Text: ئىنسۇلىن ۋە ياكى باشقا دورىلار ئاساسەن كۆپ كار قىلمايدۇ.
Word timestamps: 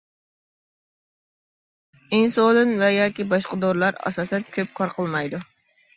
ئىنسۇلىن 2.19 2.73
ۋە 2.79 2.89
ياكى 2.93 3.27
باشقا 3.35 3.61
دورىلار 3.67 4.03
ئاساسەن 4.11 4.49
كۆپ 4.57 4.73
كار 4.81 4.97
قىلمايدۇ. 4.99 5.43